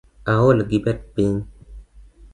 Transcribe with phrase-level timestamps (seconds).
[0.33, 1.35] Aol gi bet piny